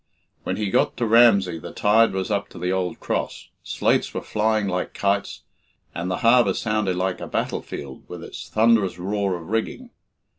[0.41, 4.23] When he got to Ramsey the tide was up to the old cross, slates were
[4.23, 5.43] flying like kites,
[5.93, 9.91] and the harbour sounded like a battlefield with its thunderous roar of rigging.